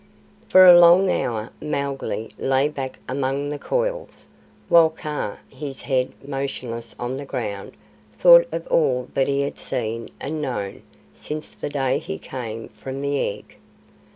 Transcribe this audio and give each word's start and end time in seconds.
For 0.49 0.65
a 0.65 0.79
long 0.79 1.11
hour 1.11 1.51
Mowgli 1.61 2.31
lay 2.39 2.67
back 2.67 2.97
among 3.07 3.49
the 3.51 3.59
coils, 3.59 4.25
while 4.67 4.89
Kaa, 4.89 5.37
his 5.53 5.83
head 5.83 6.11
motionless 6.27 6.95
on 6.97 7.17
the 7.17 7.25
ground, 7.25 7.73
thought 8.17 8.47
of 8.51 8.65
all 8.69 9.09
that 9.13 9.27
he 9.27 9.41
had 9.41 9.59
seen 9.59 10.09
and 10.19 10.41
known 10.41 10.81
since 11.13 11.51
the 11.51 11.69
day 11.69 11.99
he 11.99 12.17
came 12.17 12.69
from 12.69 13.03
the 13.03 13.19
egg. 13.19 13.57